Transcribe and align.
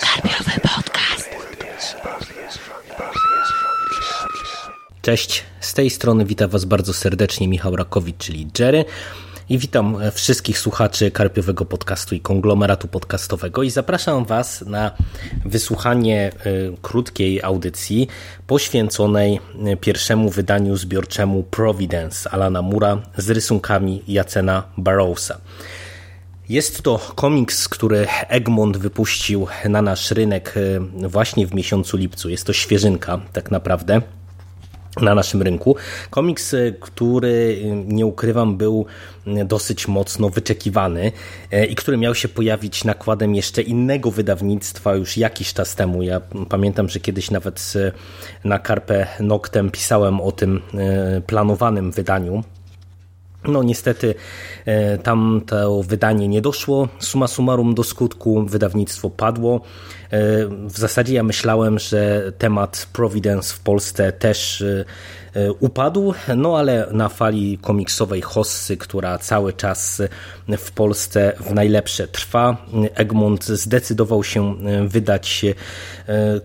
Karpiowy 0.00 0.60
podcast. 0.62 1.30
Cześć, 5.02 5.44
z 5.60 5.74
tej 5.74 5.90
strony 5.90 6.24
witam 6.24 6.50
Was 6.50 6.64
bardzo 6.64 6.92
serdecznie 6.94 7.48
Michał 7.48 7.76
Rakowicz, 7.76 8.16
czyli 8.18 8.48
Jerry. 8.58 8.84
I 9.48 9.58
witam 9.58 9.96
wszystkich 10.12 10.58
słuchaczy 10.58 11.10
Karpiowego 11.10 11.64
Podcastu 11.64 12.14
i 12.14 12.20
konglomeratu 12.20 12.88
podcastowego 12.88 13.62
i 13.62 13.70
zapraszam 13.70 14.24
Was 14.24 14.62
na 14.62 14.90
wysłuchanie 15.44 16.32
y, 16.46 16.76
krótkiej 16.82 17.42
audycji 17.42 18.08
poświęconej 18.46 19.40
y, 19.72 19.76
pierwszemu 19.76 20.30
wydaniu 20.30 20.76
zbiorczemu 20.76 21.42
Providence 21.42 22.30
Alana 22.30 22.62
Mura 22.62 23.02
z 23.16 23.30
rysunkami 23.30 24.02
Jacena 24.08 24.62
Barrowsa. 24.76 25.40
Jest 26.48 26.82
to 26.82 26.98
komiks, 27.14 27.68
który 27.68 28.06
Egmont 28.28 28.76
wypuścił 28.76 29.46
na 29.68 29.82
nasz 29.82 30.10
rynek 30.10 30.54
y, 30.56 31.08
właśnie 31.08 31.46
w 31.46 31.54
miesiącu 31.54 31.96
lipcu. 31.96 32.28
Jest 32.28 32.46
to 32.46 32.52
świeżynka 32.52 33.20
tak 33.32 33.50
naprawdę 33.50 34.02
na 35.00 35.14
naszym 35.14 35.42
rynku. 35.42 35.76
Komiks, 36.10 36.54
e, 36.54 36.72
który 36.80 37.60
e, 37.62 37.66
nie 37.94 38.06
ukrywam, 38.06 38.56
był 38.56 38.86
e, 39.26 39.44
dosyć 39.44 39.88
mocno 39.88 40.28
wyczekiwany 40.30 41.12
i 41.70 41.74
który 41.74 41.96
miał 41.96 42.14
się 42.14 42.28
pojawić 42.28 42.84
nakładem 42.84 43.34
jeszcze 43.34 43.62
innego 43.62 44.10
wydawnictwa 44.10 44.94
już 44.94 45.16
jakiś 45.16 45.52
czas 45.52 45.74
temu. 45.74 46.02
Ja 46.02 46.20
pamiętam, 46.48 46.88
że 46.88 47.00
kiedyś 47.00 47.30
nawet 47.30 47.72
na 48.44 48.58
Carpe 48.58 49.06
Noctem 49.20 49.70
pisałem 49.70 50.20
o 50.20 50.32
tym 50.32 50.60
planowanym 51.26 51.92
wydaniu 51.92 52.44
no 53.44 53.62
niestety 53.62 54.14
e, 54.64 54.98
tam 54.98 55.42
to 55.46 55.82
wydanie 55.82 56.28
nie 56.28 56.40
doszło. 56.40 56.88
Summa 56.98 57.26
summarum 57.26 57.74
do 57.74 57.84
skutku, 57.84 58.44
wydawnictwo 58.44 59.10
padło. 59.10 59.60
E, 60.10 60.18
w 60.46 60.78
zasadzie 60.78 61.14
ja 61.14 61.22
myślałem, 61.22 61.78
że 61.78 62.32
temat 62.38 62.88
Providence 62.92 63.54
w 63.54 63.60
Polsce 63.60 64.12
też 64.12 64.62
e, 64.62 64.84
upadł, 65.52 66.14
no 66.36 66.58
ale 66.58 66.88
na 66.92 67.08
fali 67.08 67.58
komiksowej 67.58 68.20
hossy, 68.20 68.76
która 68.76 69.18
cały 69.18 69.52
czas 69.52 70.02
w 70.58 70.70
Polsce 70.70 71.32
w 71.40 71.54
najlepsze 71.54 72.08
trwa, 72.08 72.56
Egmont 72.94 73.44
zdecydował 73.44 74.24
się 74.24 74.54
wydać 74.86 75.44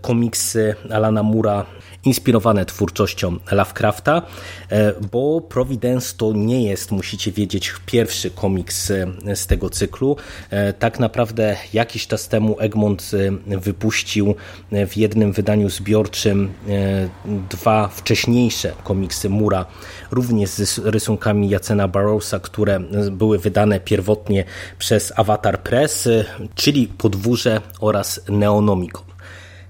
komiksy 0.01 0.75
Alana 0.89 1.23
Mura 1.23 1.65
inspirowane 2.05 2.65
twórczością 2.65 3.37
Lovecrafta, 3.51 4.21
e, 4.69 4.93
bo 5.11 5.41
Providence 5.41 6.13
to 6.17 6.33
nie 6.33 6.63
jest, 6.63 6.91
musicie 6.91 7.31
wiedzieć, 7.31 7.73
pierwszy 7.85 8.31
komiks 8.31 8.91
e, 8.91 9.35
z 9.35 9.47
tego 9.47 9.69
cyklu. 9.69 10.17
E, 10.49 10.73
tak 10.73 10.99
naprawdę 10.99 11.57
jakiś 11.73 12.07
czas 12.07 12.27
temu 12.27 12.59
Egmont 12.59 13.11
wypuścił 13.47 14.35
w 14.87 14.97
jednym 14.97 15.31
wydaniu 15.31 15.69
zbiorczym 15.69 16.53
dwa 17.49 17.87
wcześniejsze 17.87 18.73
komiksy 18.83 19.29
Mura, 19.29 19.65
również 20.11 20.49
z 20.49 20.79
rysunkami 20.79 21.49
Jacena 21.49 21.87
Barrowsa, 21.87 22.39
które 22.39 22.79
były 23.11 23.39
wydane 23.39 23.79
pierwotnie 23.79 24.45
przez 24.77 25.13
Avatar 25.15 25.59
Press, 25.63 26.09
czyli 26.55 26.87
Podwórze 26.87 27.61
oraz 27.79 28.21
Neonomicon. 28.29 29.12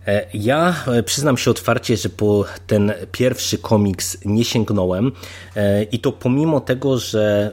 E, 0.08 0.26
ja 0.34 0.76
e, 0.88 1.04
przyznam 1.04 1.38
się 1.38 1.52
otwarcie, 1.52 1.98
że 1.98 2.10
po 2.10 2.46
ten 2.68 2.94
pierwszy 3.12 3.58
komiks 3.58 4.18
nie 4.26 4.46
sięgnąłem. 4.46 5.12
E, 5.56 5.84
i 5.84 6.00
to 6.00 6.12
pomimo 6.12 6.60
tego, 6.62 6.98
że 6.98 7.52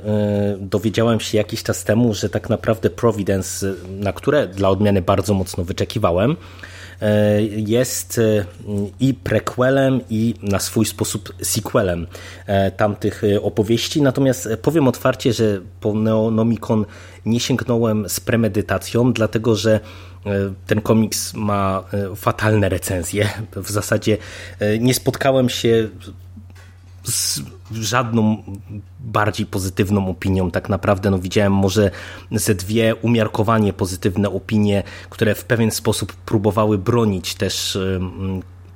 dowiedziałem 0.59 1.21
się 1.21 1.39
jakiś 1.39 1.63
czas 1.63 1.85
temu, 1.85 2.15
że 2.15 2.29
tak 2.29 2.49
naprawdę 2.49 2.91
Providence, 2.91 3.75
na 3.89 4.13
które 4.13 4.47
dla 4.47 4.69
odmiany 4.69 5.03
bardzo 5.03 5.35
mocno 5.35 5.65
wyczekiwałem, 5.65 6.37
jest 7.51 8.21
i 9.01 9.15
prequelem, 9.15 10.01
i 10.11 10.35
na 10.43 10.59
swój 10.59 10.87
sposób 10.87 11.33
sequelem 11.43 12.07
tamtych 12.77 13.23
opowieści. 13.43 14.03
Natomiast 14.03 14.49
powiem 14.63 14.89
otwarcie, 14.89 15.33
że 15.33 15.61
po 15.81 15.95
Neonomicon 15.95 16.85
nie 17.27 17.41
sięgnąłem 17.41 18.09
z 18.09 18.21
premedytacją, 18.21 19.13
dlatego 19.13 19.57
że 19.57 19.81
E, 20.27 20.53
ten 20.67 20.81
komiks 20.81 21.35
ma 21.35 21.85
e, 21.93 22.17
fatalne 22.17 22.69
recenzje. 22.69 23.29
W 23.57 23.71
zasadzie 23.71 24.19
e, 24.59 24.79
nie 24.79 24.95
spotkałem 24.95 25.49
się 25.49 25.89
z 27.05 27.41
żadną 27.73 28.43
bardziej 29.01 29.47
pozytywną 29.47 30.09
opinią. 30.09 30.51
Tak 30.51 30.69
naprawdę 30.69 31.11
no, 31.11 31.19
widziałem 31.19 31.53
może 31.53 31.91
ze 32.33 32.55
dwie 32.55 32.95
umiarkowanie 32.95 33.73
pozytywne 33.73 34.31
opinie, 34.31 34.83
które 35.11 35.35
w 35.35 35.45
pewien 35.45 35.71
sposób 35.71 36.13
próbowały 36.13 36.79
bronić 36.79 37.35
też 37.35 37.79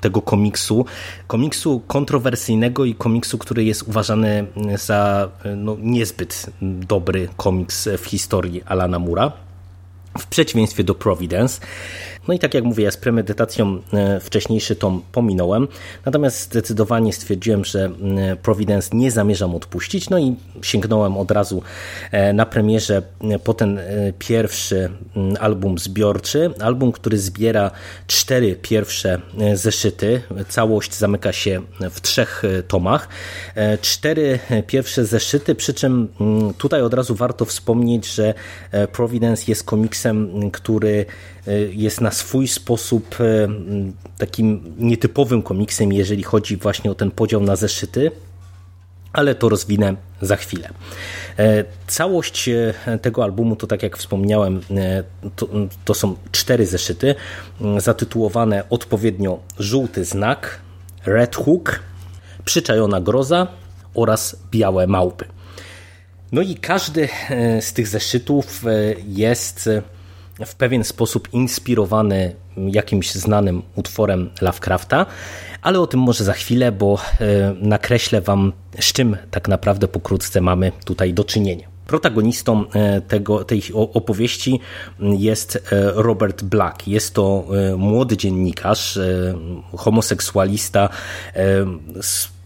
tego 0.00 0.22
komiksu. 0.22 0.86
Komiksu 1.26 1.80
kontrowersyjnego 1.86 2.84
i 2.84 2.94
komiksu, 2.94 3.38
który 3.38 3.64
jest 3.64 3.82
uważany 3.82 4.46
za 4.76 5.28
no, 5.56 5.76
niezbyt 5.80 6.46
dobry 6.62 7.28
komiks 7.36 7.88
w 7.98 8.04
historii 8.06 8.62
Alana 8.62 8.98
Mura 8.98 9.43
w 10.18 10.26
przeciwieństwie 10.26 10.84
do 10.84 10.94
Providence. 10.94 11.60
No 12.28 12.34
i 12.34 12.38
tak 12.38 12.54
jak 12.54 12.64
mówię, 12.64 12.84
ja 12.84 12.90
z 12.90 12.96
premedytacją 12.96 13.78
e, 13.92 14.20
wcześniejszy 14.20 14.76
tom 14.76 15.02
pominąłem, 15.12 15.68
natomiast 16.04 16.40
zdecydowanie 16.40 17.12
stwierdziłem, 17.12 17.64
że 17.64 17.90
e, 18.16 18.36
Providence 18.36 18.96
nie 18.96 19.10
zamierzam 19.10 19.54
odpuścić, 19.54 20.10
no 20.10 20.18
i 20.18 20.36
sięgnąłem 20.62 21.16
od 21.16 21.30
razu 21.30 21.62
e, 22.10 22.32
na 22.32 22.46
premierze 22.46 23.02
po 23.44 23.54
ten 23.54 23.80
pierwszy 24.18 24.90
album 25.40 25.78
zbiorczy, 25.78 26.50
album, 26.60 26.92
który 26.92 27.18
zbiera 27.18 27.70
cztery 28.06 28.56
pierwsze 28.62 29.20
zeszyty, 29.54 30.22
całość 30.48 30.94
zamyka 30.94 31.32
się 31.32 31.62
w 31.90 32.00
trzech 32.00 32.42
tomach, 32.68 33.08
cztery 33.80 34.38
pierwsze 34.66 35.04
zeszyty, 35.04 35.54
przy 35.54 35.74
czym 35.74 36.08
tutaj 36.58 36.82
od 36.82 36.94
razu 36.94 37.14
warto 37.14 37.44
wspomnieć, 37.44 38.14
że 38.14 38.34
Providence 38.92 39.44
jest 39.48 39.64
komiksem, 40.04 40.50
który 40.50 41.06
jest 41.72 42.00
na 42.00 42.10
swój 42.10 42.48
sposób 42.48 43.16
e, 43.20 43.48
takim 44.18 44.74
nietypowym 44.78 45.42
komiksem, 45.42 45.92
jeżeli 45.92 46.22
chodzi 46.22 46.56
właśnie 46.56 46.90
o 46.90 46.94
ten 46.94 47.10
podział 47.10 47.40
na 47.40 47.56
zeszyty, 47.56 48.10
ale 49.12 49.34
to 49.34 49.48
rozwinę 49.48 49.96
za 50.20 50.36
chwilę. 50.36 50.68
E, 51.38 51.64
całość 51.86 52.48
e, 52.48 52.74
tego 53.02 53.24
albumu 53.24 53.56
to 53.56 53.66
tak 53.66 53.82
jak 53.82 53.96
wspomniałem, 53.96 54.60
to, 55.36 55.48
to 55.84 55.94
są 55.94 56.16
cztery 56.32 56.66
zeszyty 56.66 57.14
zatytułowane 57.78 58.64
odpowiednio 58.70 59.38
Żółty 59.58 60.04
Znak, 60.04 60.60
Red 61.06 61.36
Hook, 61.36 61.80
Przyczajona 62.44 63.00
Groza 63.00 63.46
oraz 63.94 64.36
Białe 64.50 64.86
Małpy. 64.86 65.33
No 66.34 66.42
i 66.42 66.54
każdy 66.54 67.08
z 67.60 67.72
tych 67.72 67.88
zeszytów 67.88 68.64
jest 69.06 69.70
w 70.46 70.54
pewien 70.54 70.84
sposób 70.84 71.28
inspirowany 71.32 72.34
jakimś 72.56 73.12
znanym 73.12 73.62
utworem 73.74 74.30
Lovecrafta, 74.40 75.06
ale 75.62 75.80
o 75.80 75.86
tym 75.86 76.00
może 76.00 76.24
za 76.24 76.32
chwilę, 76.32 76.72
bo 76.72 76.98
e, 77.20 77.54
nakreślę 77.60 78.20
Wam, 78.20 78.52
z 78.80 78.92
czym 78.92 79.16
tak 79.30 79.48
naprawdę 79.48 79.88
pokrótce 79.88 80.40
mamy 80.40 80.72
tutaj 80.84 81.14
do 81.14 81.24
czynienia. 81.24 81.68
Protagonistą 81.86 82.70
e, 82.70 83.00
tego, 83.00 83.44
tej 83.44 83.62
opowieści 83.74 84.60
jest 85.00 85.56
e, 85.56 85.60
Robert 85.94 86.42
Black. 86.42 86.88
Jest 86.88 87.14
to 87.14 87.44
młody 87.76 88.16
dziennikarz, 88.16 88.98
homoseksualista, 89.76 90.88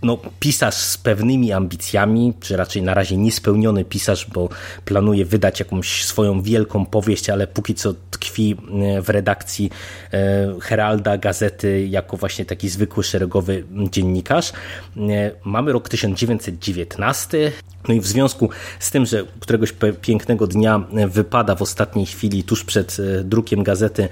no, 0.02 0.18
pisarz 0.40 0.74
z 0.74 0.98
pewnymi 0.98 1.52
ambicjami, 1.52 2.34
czy 2.40 2.56
raczej 2.56 2.82
na 2.82 2.94
razie 2.94 3.16
niespełniony 3.16 3.84
pisarz, 3.84 4.26
bo 4.34 4.48
planuje 4.84 5.24
wydać 5.24 5.60
jakąś 5.60 6.04
swoją 6.04 6.42
wielką 6.42 6.86
powieść, 6.86 7.30
ale 7.30 7.46
póki 7.46 7.74
co 7.74 7.94
tkwi 8.10 8.56
e, 8.96 9.02
w 9.02 9.08
redakcji 9.08 9.70
e, 10.12 10.54
Heralda, 10.60 11.18
gazety, 11.18 11.86
jako 11.86 12.16
właśnie 12.16 12.44
taki 12.44 12.68
zwykły 12.68 13.04
szeregowy 13.04 13.64
dziennikarz. 13.90 14.52
E, 14.96 15.30
mamy 15.44 15.72
rok 15.72 15.88
1919. 15.88 17.52
No 17.88 17.94
i 17.94 18.00
w 18.00 18.06
związku 18.06 18.50
z 18.80 18.90
tym, 18.90 19.06
że 19.06 19.24
któregoś 19.40 19.74
pięknego 20.00 20.46
dnia 20.46 20.82
wypada 21.08 21.54
w 21.54 21.62
ostatniej 21.62 22.06
chwili, 22.06 22.44
tuż 22.44 22.64
przed 22.64 22.96
drukiem 23.24 23.62
gazety, 23.62 24.08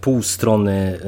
pół 0.00 0.22
strony, 0.22 0.98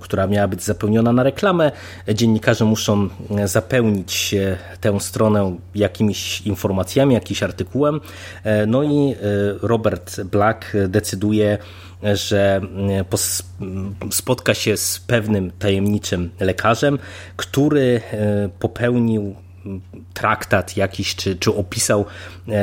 która 0.00 0.26
miała 0.26 0.48
być 0.48 0.62
zapełniona 0.62 1.12
na 1.12 1.22
reklamę, 1.22 1.72
dziennikarze 2.14 2.64
muszą 2.64 3.08
zapełnić 3.44 3.67
zapełnić 3.68 4.34
tę 4.80 5.00
stronę 5.00 5.56
jakimiś 5.74 6.40
informacjami, 6.40 7.14
jakimś 7.14 7.42
artykułem. 7.42 8.00
E, 8.44 8.66
no 8.66 8.82
i 8.82 9.12
e, 9.12 9.16
Robert 9.62 10.20
Black 10.22 10.76
decyduje, 10.88 11.58
że 12.02 12.60
e, 13.00 14.10
spotka 14.10 14.54
się 14.54 14.76
z 14.76 15.00
pewnym 15.00 15.50
tajemniczym 15.50 16.30
lekarzem, 16.40 16.98
który 17.36 18.00
popełnił 18.58 19.34
traktat 20.14 20.76
jakiś, 20.76 21.14
czy, 21.16 21.36
czy 21.36 21.54
opisał 21.54 22.04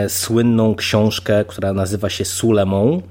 słynną 0.08 0.76
książkę, 0.76 1.46
która 1.48 1.74
nazywa 1.74 2.10
się 2.10 2.26
Sulemon 2.26 3.02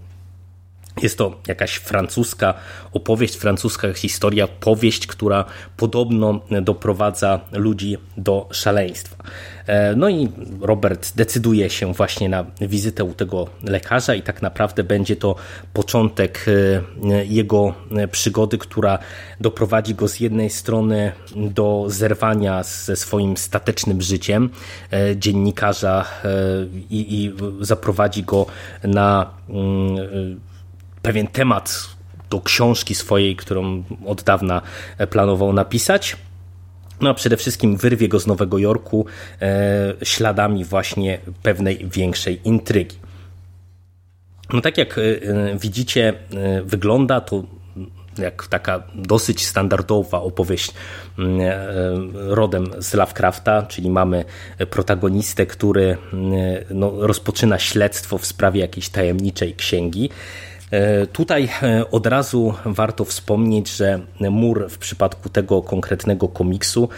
jest 1.03 1.19
to 1.19 1.41
jakaś 1.49 1.75
francuska 1.75 2.55
opowieść, 2.93 3.37
francuska 3.37 3.93
historia, 3.93 4.49
powieść, 4.49 5.07
która 5.07 5.45
podobno 5.77 6.41
doprowadza 6.63 7.41
ludzi 7.53 7.97
do 8.17 8.49
szaleństwa. 8.51 9.17
E, 9.67 9.97
no 9.97 10.09
i 10.09 10.29
Robert 10.61 11.13
decyduje 11.17 11.71
się 11.71 11.93
właśnie 11.93 12.29
na 12.29 12.45
wizytę 12.61 13.05
u 13.05 13.15
tego 13.15 13.49
lekarza, 13.63 14.15
i 14.15 14.23
tak 14.23 14.43
naprawdę 14.43 14.85
będzie 14.85 15.17
to 15.17 15.37
początek 15.73 16.47
e, 16.49 17.25
jego 17.25 17.75
przygody, 18.11 18.59
która 18.59 18.99
doprowadzi 19.41 19.95
go 19.95 20.09
z 20.09 20.21
jednej 20.21 20.51
strony 20.51 21.13
do 21.37 21.85
zerwania 21.89 22.63
ze 22.63 22.97
swoim 22.97 23.37
statecznym 23.37 24.03
życiem 24.03 24.51
e, 24.91 25.17
dziennikarza 25.17 26.05
i, 26.91 27.25
i 27.25 27.33
zaprowadzi 27.61 28.23
go 28.23 28.47
na 28.85 29.31
mm, 29.49 30.41
pewien 31.05 31.27
temat 31.27 31.91
do 32.31 32.41
książki 32.41 32.95
swojej, 32.95 33.37
którą 33.37 33.85
od 34.07 34.23
dawna 34.23 34.63
planował 35.11 35.53
napisać. 35.53 36.17
No 37.01 37.11
a 37.11 37.15
przede 37.15 37.37
wszystkim 37.37 37.77
wyrwie 37.77 38.09
go 38.09 38.21
z 38.21 38.27
Nowego 38.27 38.59
Jorku 38.59 39.07
e, 39.43 39.95
śladami 40.03 40.65
właśnie 40.65 41.19
pewnej 41.43 41.89
większej 41.89 42.41
intrygi. 42.45 42.97
No 44.53 44.61
tak 44.61 44.79
jak 44.79 44.99
e, 44.99 45.03
widzicie, 45.59 46.09
e, 46.09 46.63
wygląda 46.63 47.21
to 47.21 47.43
jak 48.19 48.47
taka 48.47 48.83
dosyć 48.95 49.47
standardowa 49.47 50.23
opowieść 50.23 50.73
mm, 51.19 51.41
rodem 52.15 52.67
z 52.79 52.95
Lovecrafta, 52.95 53.63
czyli 53.63 53.91
mamy 53.91 54.25
protagonistę, 54.71 55.47
który 55.47 55.97
no, 56.71 56.93
rozpoczyna 57.07 57.59
śledztwo 57.59 58.19
w 58.19 58.27
sprawie 58.27 58.61
jakiejś 58.61 58.89
tajemniczej 58.89 59.55
księgi. 59.55 60.11
E, 60.75 61.07
tutaj 61.07 61.49
e, 61.63 61.91
od 61.91 62.07
razu 62.07 62.55
warto 62.65 63.05
wspomnieć, 63.05 63.77
że 63.77 64.01
Moore 64.31 64.69
w 64.69 64.79
przypadku 64.79 65.29
tego 65.29 65.63
konkretnego 65.63 66.29
komiksu 66.29 66.89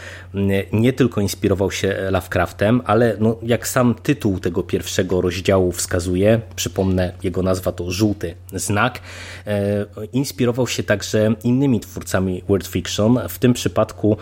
nie 0.73 0.93
tylko 0.93 1.21
inspirował 1.21 1.71
się 1.71 1.97
Lovecraftem, 2.11 2.83
ale 2.85 3.17
no, 3.21 3.37
jak 3.43 3.69
sam 3.69 3.95
tytuł 3.95 4.41
tego 4.41 4.63
pierwszego 4.63 5.21
rozdziału 5.21 5.73
wskazuje, 5.73 6.41
przypomnę, 6.57 7.13
jego 7.23 7.43
nazwa 7.43 7.73
to 7.73 7.91
Żółty 7.91 8.35
Znak, 8.53 9.01
e, 9.47 9.87
inspirował 10.13 10.67
się 10.67 10.83
także 10.83 11.35
innymi 11.45 11.81
twórcami 11.81 12.43
World 12.49 12.67
Fiction. 12.67 13.19
W 13.29 13.39
tym 13.39 13.53
przypadku 13.53 14.17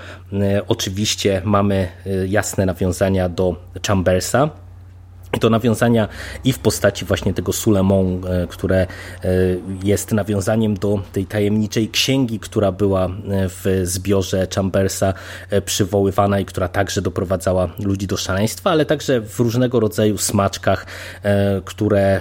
oczywiście 0.68 1.42
mamy 1.44 1.88
jasne 2.28 2.66
nawiązania 2.66 3.28
do 3.28 3.56
Chambersa, 3.86 4.63
to 5.38 5.50
nawiązania 5.50 6.08
i 6.44 6.52
w 6.52 6.58
postaci 6.58 7.04
właśnie 7.04 7.34
tego 7.34 7.52
Sulemon, 7.52 8.20
e, 8.26 8.46
które 8.46 8.76
e, 8.76 8.86
jest 9.84 10.12
nawiązaniem 10.12 10.74
do 10.74 11.02
tej 11.12 11.26
tajemniczej 11.26 11.88
księgi, 11.88 12.38
która 12.38 12.72
była 12.72 13.04
e, 13.06 13.10
w 13.48 13.80
zbiorze 13.82 14.46
Chambersa 14.54 15.14
przywoływana 15.64 16.40
i 16.40 16.44
która 16.44 16.68
także 16.68 17.02
doprowadzała 17.02 17.68
ludzi 17.78 18.06
do 18.06 18.16
szaleństwa, 18.16 18.70
ale 18.70 18.86
także 18.86 19.20
w 19.20 19.40
różnego 19.40 19.80
rodzaju 19.80 20.18
smaczkach, 20.18 20.86
które 21.64 22.20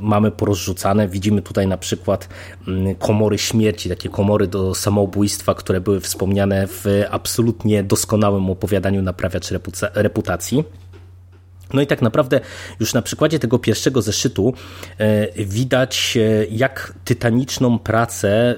mamy 0.00 0.30
porozrzucane. 0.30 1.08
Widzimy 1.08 1.42
tutaj 1.42 1.66
na 1.66 1.76
przykład 1.76 2.28
mm, 2.68 2.94
komory 2.94 3.38
śmierci, 3.38 3.88
takie 3.88 4.08
komory 4.08 4.46
do 4.46 4.74
samobójstwa, 4.74 5.54
które 5.54 5.80
były 5.80 6.00
wspomniane 6.00 6.66
w 6.66 6.84
absolutnie 7.10 7.82
doskonałym 7.82 8.50
opowiadaniu 8.50 9.02
naprawiacz 9.02 9.48
reputacji. 9.94 10.64
No 11.74 11.82
i 11.82 11.86
tak 11.86 12.02
naprawdę 12.02 12.40
już 12.80 12.94
na 12.94 13.02
przykładzie 13.02 13.38
tego 13.38 13.58
pierwszego 13.58 14.02
zeszytu 14.02 14.54
e, 14.98 15.44
widać, 15.44 16.16
e, 16.16 16.46
jak 16.50 16.94
tytaniczną 17.04 17.78
pracę 17.78 18.28
e, 18.28 18.56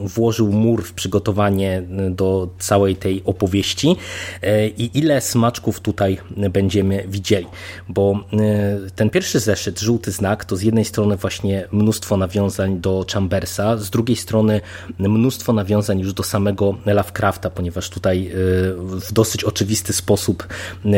włożył 0.00 0.52
Mur 0.52 0.84
w 0.84 0.92
przygotowanie 0.92 1.82
do 2.10 2.48
całej 2.58 2.96
tej 2.96 3.22
opowieści 3.24 3.96
i 4.78 4.90
ile 4.94 5.20
smaczków 5.20 5.80
tutaj 5.80 6.18
będziemy 6.50 7.04
widzieli. 7.08 7.46
Bo 7.88 8.24
ten 8.96 9.10
pierwszy 9.10 9.40
zeszyt, 9.40 9.80
Żółty 9.80 10.12
Znak, 10.12 10.44
to 10.44 10.56
z 10.56 10.62
jednej 10.62 10.84
strony 10.84 11.16
właśnie 11.16 11.68
mnóstwo 11.72 12.16
nawiązań 12.16 12.80
do 12.80 13.06
Chambersa, 13.12 13.76
z 13.76 13.90
drugiej 13.90 14.16
strony 14.16 14.60
mnóstwo 14.98 15.52
nawiązań 15.52 16.00
już 16.00 16.12
do 16.12 16.22
samego 16.22 16.74
Lovecrafta, 16.86 17.50
ponieważ 17.50 17.90
tutaj 17.90 18.30
w 18.76 19.12
dosyć 19.12 19.44
oczywisty 19.44 19.92
sposób 19.92 20.46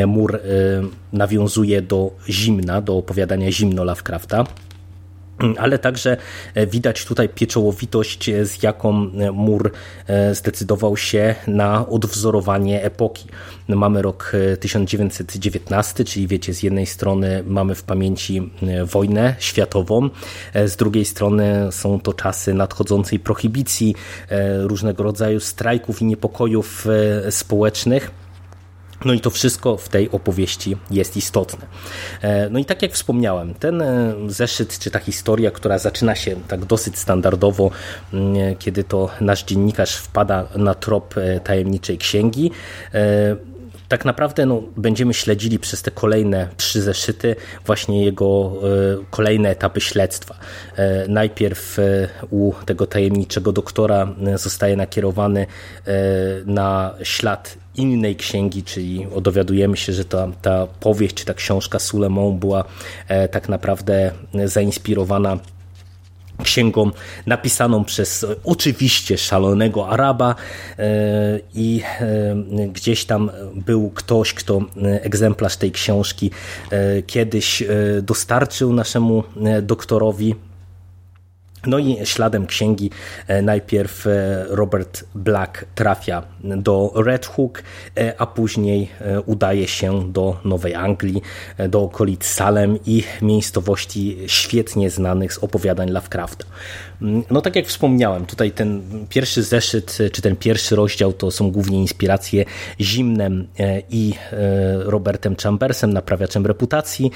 Mur 0.07 0.41
nawiązuje 1.25 1.83
do 1.83 2.11
zimna, 2.29 2.81
do 2.81 2.97
opowiadania 2.97 3.53
zimno 3.53 3.85
Lovecrafta 3.85 4.45
ale 5.59 5.79
także 5.79 6.17
e, 6.55 6.67
widać 6.67 7.05
tutaj 7.05 7.29
pieczołowitość, 7.29 8.29
e, 8.29 8.47
z 8.47 8.63
jaką 8.63 9.11
e, 9.13 9.33
Mur 9.33 9.73
zdecydował 10.33 10.97
się 10.97 11.35
na 11.47 11.89
odwzorowanie 11.89 12.83
epoki. 12.83 13.29
Mamy 13.69 14.03
rok 14.03 14.33
1919, 14.61 16.05
czyli 16.05 16.27
wiecie, 16.27 16.55
z 16.55 16.63
jednej 16.63 16.87
strony 16.87 17.43
mamy 17.47 17.75
w 17.75 17.83
pamięci 17.83 18.53
wojnę 18.85 19.35
światową, 19.39 20.11
z 20.67 20.77
drugiej 20.77 21.05
strony 21.05 21.69
są 21.71 22.01
to 22.01 22.13
czasy 22.13 22.55
nadchodzącej 22.55 23.21
prohibicji, 23.21 23.95
różnego 24.61 25.03
rodzaju 25.03 25.41
strajków 25.41 26.03
i 26.03 26.05
niepokojów 26.05 26.87
społecznych 27.31 28.24
no 29.05 29.13
i 29.13 29.21
to 29.21 29.31
wszystko 29.31 29.77
w 29.77 29.89
tej 29.89 30.11
opowieści 30.11 30.77
jest 30.91 31.17
istotne. 31.17 31.67
E, 32.23 32.51
no 32.51 32.59
i 32.59 32.65
tak 32.65 32.83
jak 32.83 32.93
wspomniałem, 32.93 33.55
ten 33.55 33.83
e, 33.83 34.15
zeszyt, 34.27 34.79
czy 34.79 34.91
ta 34.91 34.99
historia, 34.99 35.51
która 35.51 35.79
zaczyna 35.79 36.15
się 36.15 36.37
tak 36.49 36.65
dosyć 36.65 36.99
standardowo, 36.99 37.71
mm, 38.13 38.57
kiedy 38.57 38.85
to 38.85 39.11
nasz 39.21 39.45
dziennikarz 39.45 39.97
wpada 39.97 40.47
na 40.57 40.75
trop 40.75 41.15
e, 41.19 41.41
tajemniczej 41.41 41.99
księgi, 41.99 42.51
tak 43.89 44.05
naprawdę 44.05 44.47
no, 44.47 44.63
będziemy 44.77 45.15
śledzili 45.15 45.59
przez 45.59 45.83
te 45.83 45.91
kolejne 45.91 46.49
trzy 46.57 46.83
zeszyty 46.83 47.37
właśnie 47.67 48.05
jego 48.05 48.53
kolejne 49.11 49.51
etapy 49.51 49.81
śledztwa. 49.81 50.35
najpierw 51.09 51.79
u 52.31 52.53
tego 52.67 52.87
tajemniczego 52.87 53.53
doktora 53.53 54.15
zostaje 54.35 54.77
nakierowany 54.77 55.47
na 56.47 56.95
ślad 57.03 57.59
innej 57.77 58.17
księgi, 58.17 58.63
czyli 58.63 59.07
dowiadujemy 59.23 59.77
się, 59.77 59.93
że 59.93 60.05
ta, 60.05 60.29
ta 60.43 60.67
powieść, 60.67 61.15
czy 61.15 61.25
ta 61.25 61.35
książka 61.35 61.79
Sulemon 61.79 62.39
była 62.39 62.65
tak 63.31 63.49
naprawdę 63.49 64.13
zainspirowana 64.45 65.39
księgą 66.45 66.91
napisaną 67.27 67.85
przez 67.85 68.27
oczywiście 68.45 69.19
szalonego 69.19 69.89
Araba 69.89 70.35
e, 70.79 70.85
i 71.55 71.83
e, 72.01 72.37
gdzieś 72.73 73.05
tam 73.05 73.31
był 73.55 73.91
ktoś, 73.91 74.35
kto 74.35 74.61
egzemplarz 75.03 75.57
tej 75.57 75.73
książki 75.73 76.31
kiedyś 77.07 77.63
dostarczył 78.03 78.73
naszemu 78.73 79.25
doktorowi 79.63 80.35
no 81.67 81.79
i 81.79 82.07
śladem 82.07 82.47
księgi 82.47 82.91
e, 83.27 83.43
najpierw 83.43 84.07
e, 84.07 84.45
Robert 84.49 85.05
Black 85.15 85.65
trafia 85.75 86.23
do 86.41 86.93
Red 86.97 87.27
Hook, 87.27 87.63
e, 87.97 88.21
a 88.21 88.27
później 88.27 88.91
udaje 89.27 89.69
się 89.69 90.13
do 90.13 90.37
Nowej 90.45 90.75
Anglii, 90.75 91.23
do 91.69 91.83
okolic 91.83 92.25
Salem 92.25 92.79
i 92.87 93.03
miejscowości 93.23 94.19
świetnie 94.27 94.91
znanych 94.91 95.33
z 95.33 95.39
opowiadań 95.39 95.91
Lovecrafta. 95.91 96.45
No 97.31 97.41
tak 97.41 97.57
jak 97.57 97.67
wspomniałem, 97.67 98.27
tutaj 98.27 98.53
ten 98.53 98.83
pierwszy 99.09 99.43
zeszyt, 99.43 99.99
czy 100.13 100.23
ten 100.23 100.37
pierwszy 100.37 100.77
rozdział 100.77 101.13
to 101.13 101.31
są 101.31 101.51
głównie 101.51 101.81
inspiracje 101.81 102.45
Zimnem 102.81 103.49
i 103.91 104.15
Robertem 104.79 105.37
Chambersem, 105.37 105.93
naprawiaczem 105.93 106.47
reputacji. 106.47 107.11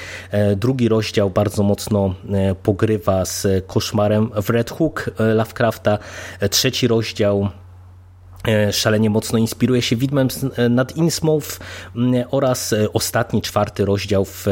Drugi 0.57 0.89
rozdział 0.89 1.31
bardzo 1.31 1.63
mocno 1.63 2.15
pogrywa 2.63 3.25
z 3.25 3.47
koszmarem 3.67 4.31
w 4.43 4.51
Red 4.51 4.71
Hook 4.71 5.11
e, 5.19 5.35
Lovecrafta. 5.35 5.99
E, 6.41 6.49
trzeci 6.49 6.89
rozdział 6.89 7.43
e, 7.43 7.68
szalenie 8.73 9.11
mocno 9.11 9.39
inspiruje 9.39 9.83
się 9.83 9.97
widmem 9.97 10.29
nad 10.71 10.97
Innsmouth 10.97 11.59
oraz 12.31 12.75
ostatni, 12.93 13.43
czwarty 13.43 13.85
rozdział 13.85 14.25
w 14.25 14.47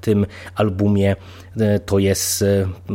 tym 0.00 0.26
albumie 0.54 1.16
to 1.86 1.98
jest 1.98 2.44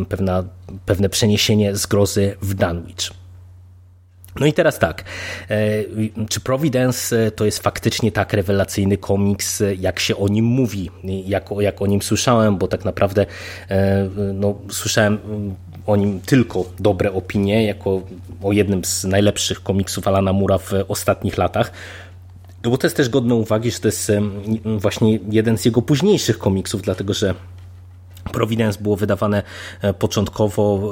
pewna, 0.09 0.43
pewne 0.85 1.09
przeniesienie 1.09 1.75
zgrozy 1.75 2.35
w 2.41 2.53
Dunwich. 2.53 3.24
No 4.39 4.45
i 4.45 4.53
teraz 4.53 4.79
tak, 4.79 5.03
czy 6.29 6.39
Providence 6.39 7.31
to 7.31 7.45
jest 7.45 7.59
faktycznie 7.59 8.11
tak 8.11 8.33
rewelacyjny 8.33 8.97
komiks, 8.97 9.63
jak 9.77 9.99
się 9.99 10.17
o 10.17 10.27
nim 10.27 10.45
mówi, 10.45 10.91
jak, 11.03 11.49
jak 11.59 11.81
o 11.81 11.85
nim 11.85 12.01
słyszałem, 12.01 12.57
bo 12.57 12.67
tak 12.67 12.85
naprawdę 12.85 13.25
no, 14.33 14.55
słyszałem 14.69 15.19
o 15.87 15.95
nim 15.95 16.21
tylko 16.21 16.65
dobre 16.79 17.13
opinie, 17.13 17.65
jako 17.65 18.01
o 18.43 18.51
jednym 18.51 18.85
z 18.85 19.03
najlepszych 19.03 19.63
komiksów 19.63 20.07
Alana 20.07 20.33
Mura 20.33 20.57
w 20.57 20.71
ostatnich 20.87 21.37
latach. 21.37 21.71
No 22.63 22.71
bo 22.71 22.77
to 22.77 22.87
jest 22.87 22.97
też 22.97 23.09
godne 23.09 23.35
uwagi, 23.35 23.71
że 23.71 23.79
to 23.79 23.87
jest 23.87 24.11
właśnie 24.65 25.19
jeden 25.29 25.57
z 25.57 25.65
jego 25.65 25.81
późniejszych 25.81 26.37
komiksów, 26.37 26.81
dlatego 26.81 27.13
że 27.13 27.35
Providence 28.31 28.79
było 28.81 28.95
wydawane 28.95 29.43
e, 29.81 29.93
początkowo 29.93 30.91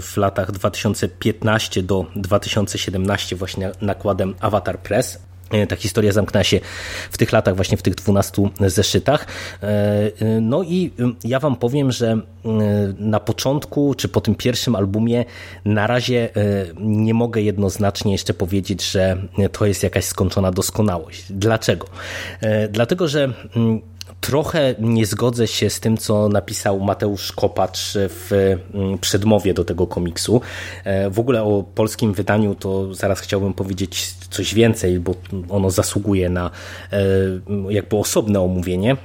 w 0.00 0.16
latach 0.16 0.52
2015 0.52 1.82
do 1.82 2.06
2017 2.16 3.36
właśnie 3.36 3.70
nakładem 3.80 4.34
Avatar 4.40 4.78
Press. 4.78 5.18
E, 5.50 5.66
ta 5.66 5.76
historia 5.76 6.12
zamknęła 6.12 6.44
się 6.44 6.60
w 7.10 7.18
tych 7.18 7.32
latach, 7.32 7.56
właśnie 7.56 7.76
w 7.76 7.82
tych 7.82 7.94
12 7.94 8.42
zeszytach. 8.60 9.26
E, 9.62 10.40
no 10.40 10.62
i 10.62 10.90
ja 11.24 11.40
Wam 11.40 11.56
powiem, 11.56 11.92
że 11.92 12.20
na 12.98 13.20
początku, 13.20 13.94
czy 13.94 14.08
po 14.08 14.20
tym 14.20 14.34
pierwszym 14.34 14.76
albumie, 14.76 15.24
na 15.64 15.86
razie 15.86 16.28
nie 16.80 17.14
mogę 17.14 17.42
jednoznacznie 17.42 18.12
jeszcze 18.12 18.34
powiedzieć, 18.34 18.90
że 18.90 19.16
to 19.52 19.66
jest 19.66 19.82
jakaś 19.82 20.04
skończona 20.04 20.50
doskonałość. 20.50 21.24
Dlaczego? 21.30 21.86
Dlatego, 22.70 23.08
że 23.08 23.32
Trochę 24.20 24.74
nie 24.78 25.06
zgodzę 25.06 25.46
się 25.46 25.70
z 25.70 25.80
tym, 25.80 25.96
co 25.96 26.28
napisał 26.28 26.80
Mateusz 26.80 27.32
Kopacz 27.32 27.78
w 27.94 28.30
mm, 28.74 28.98
przedmowie 28.98 29.54
do 29.54 29.64
tego 29.64 29.86
komiksu. 29.86 30.40
E, 30.84 31.10
w 31.10 31.18
ogóle 31.18 31.42
o 31.42 31.64
polskim 31.74 32.12
wydaniu 32.12 32.54
to 32.54 32.94
zaraz 32.94 33.20
chciałbym 33.20 33.54
powiedzieć 33.54 34.14
coś 34.30 34.54
więcej, 34.54 35.00
bo 35.00 35.14
ono 35.48 35.70
zasługuje 35.70 36.30
na 36.30 36.50
e, 36.92 37.00
jakby 37.68 37.96
osobne 37.96 38.40
omówienie. 38.40 38.96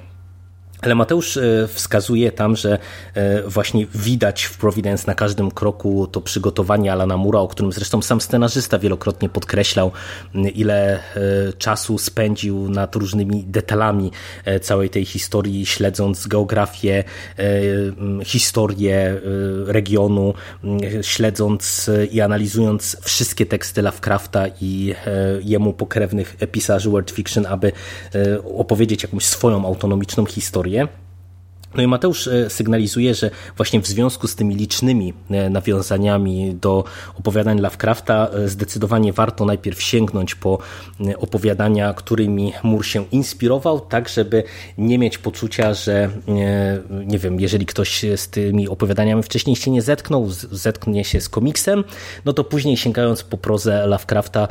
Ale 0.84 0.96
Mateusz 0.96 1.38
e, 1.38 1.68
wskazuje 1.68 2.32
tam, 2.32 2.56
że 2.56 2.80
e, 3.14 3.44
właśnie 3.44 3.86
widać 3.96 4.44
w 4.44 4.58
Providence 4.58 5.04
na 5.08 5.16
każdym 5.16 5.52
kroku 5.52 6.08
to 6.08 6.22
przygotowanie 6.22 6.92
Alana 6.92 7.18
Mura, 7.18 7.40
o 7.40 7.48
którym 7.48 7.72
zresztą 7.72 8.02
sam 8.02 8.22
scenarzysta 8.22 8.80
wielokrotnie 8.80 9.30
podkreślał, 9.30 9.92
ile 10.56 10.96
e, 10.96 11.00
czasu 11.58 11.98
spędził 11.98 12.70
nad 12.70 12.96
różnymi 12.96 13.44
detalami 13.44 14.12
całej 14.62 14.90
tej 14.90 15.06
historii, 15.06 15.66
śledząc 15.66 16.28
geografię, 16.28 17.04
historię 18.24 19.22
regionu, 19.66 20.34
śledząc 21.02 21.90
i 22.12 22.22
analizując 22.22 22.98
wszystkie 23.02 23.46
teksty 23.46 23.82
Lovecrafta 23.82 24.46
i 24.62 24.96
jemu 25.42 25.74
pokrewnych 25.74 26.36
pisarzy 26.52 26.90
World 26.90 27.12
Fiction, 27.12 27.46
aby 27.46 27.72
opowiedzieć 28.56 29.04
jakąś 29.04 29.26
swoją 29.26 29.66
autonomiczną 29.66 30.26
historię. 30.26 30.73
yeah. 30.74 31.03
No 31.76 31.84
i 31.84 31.88
Mateusz 31.88 32.28
e, 32.28 32.50
sygnalizuje, 32.50 33.16
że 33.16 33.30
właśnie 33.58 33.82
w 33.82 33.88
związku 33.88 34.28
z 34.28 34.36
tymi 34.36 34.56
licznymi 34.56 35.14
e, 35.32 35.50
nawiązaniami 35.50 36.56
do 36.62 36.84
opowiadań 37.20 37.60
Lovecrafta 37.60 38.28
e, 38.34 38.48
zdecydowanie 38.48 39.14
warto 39.14 39.46
najpierw 39.46 39.82
sięgnąć 39.82 40.36
po 40.36 40.58
opowiadania, 41.18 41.94
którymi 41.94 42.54
Mur 42.64 42.86
się 42.86 43.06
inspirował, 43.12 43.80
tak 43.80 44.10
żeby 44.10 44.44
nie 44.78 44.98
mieć 44.98 45.18
poczucia, 45.18 45.74
że 45.74 46.10
nie 47.06 47.20
wiem, 47.20 47.40
jeżeli 47.40 47.66
ktoś 47.66 48.06
z 48.16 48.28
tymi 48.30 48.68
opowiadaniami 48.68 49.24
wcześniej 49.24 49.56
się 49.56 49.72
nie 49.72 49.82
zetknął, 49.82 50.30
zetknie 50.52 51.04
się 51.04 51.22
z 51.22 51.30
komiksem, 51.30 51.84
no 52.26 52.34
to 52.34 52.44
później 52.44 52.78
sięgając 52.78 53.24
po 53.24 53.38
prozę 53.38 53.88
Lovecrafta 53.88 54.48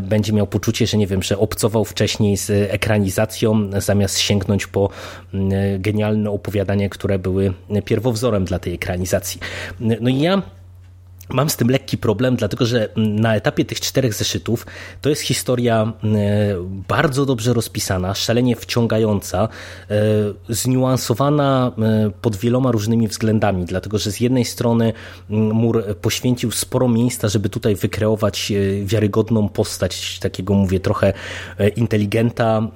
będzie 0.00 0.32
miał 0.32 0.46
poczucie, 0.46 0.86
że 0.86 0.96
nie 0.96 1.06
wiem, 1.06 1.22
że 1.22 1.38
obcował 1.38 1.84
wcześniej 1.84 2.36
z 2.36 2.50
ekranizacją, 2.50 3.70
zamiast 3.80 4.18
sięgnąć 4.18 4.66
po 4.66 4.90
genialne 5.78 6.30
opowiadanie 6.30 6.55
opowiadania, 6.56 6.88
które 6.88 7.18
były 7.18 7.52
pierwowzorem 7.84 8.44
dla 8.44 8.58
tej 8.58 8.74
ekranizacji. 8.74 9.40
No 9.80 10.10
i 10.10 10.20
ja 10.20 10.42
Mam 11.28 11.50
z 11.50 11.56
tym 11.56 11.70
lekki 11.70 11.98
problem, 11.98 12.36
dlatego 12.36 12.66
że 12.66 12.88
na 12.96 13.36
etapie 13.36 13.64
tych 13.64 13.80
czterech 13.80 14.14
zeszytów 14.14 14.66
to 15.00 15.08
jest 15.08 15.22
historia 15.22 15.92
e, 16.04 16.16
bardzo 16.88 17.26
dobrze 17.26 17.52
rozpisana, 17.52 18.14
szalenie 18.14 18.56
wciągająca, 18.56 19.48
e, 19.90 19.96
zniuansowana 20.48 21.72
e, 21.78 22.10
pod 22.22 22.36
wieloma 22.36 22.72
różnymi 22.72 23.08
względami, 23.08 23.64
dlatego 23.64 23.98
że 23.98 24.12
z 24.12 24.20
jednej 24.20 24.44
strony 24.44 24.92
Mur 25.28 25.84
poświęcił 25.96 26.50
sporo 26.50 26.88
miejsca, 26.88 27.28
żeby 27.28 27.48
tutaj 27.48 27.74
wykreować 27.74 28.52
wiarygodną 28.84 29.48
postać 29.48 30.18
takiego, 30.18 30.54
mówię, 30.54 30.80
trochę 30.80 31.12
inteligenta, 31.76 32.68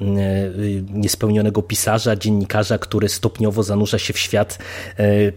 niespełnionego 0.91 1.63
pisarza, 1.63 2.17
dziennikarza, 2.17 2.79
który 2.79 3.09
stopniowo 3.09 3.63
zanurza 3.63 3.99
się 3.99 4.13
w 4.13 4.19
świat, 4.19 4.59